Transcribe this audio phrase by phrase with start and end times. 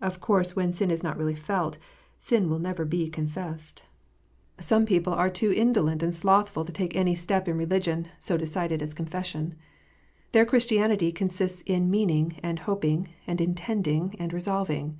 [0.00, 1.76] Of course, when sin is not really felt,
[2.18, 3.82] sin will never be confessed!
[4.56, 4.68] CONFESSION.
[4.68, 8.38] 263 Some people are too indolent and slothful to take any step in religion so
[8.38, 9.54] decided as confession.
[10.32, 14.96] Their Christianity consists in meaning, and hoping, and intending, and resolving.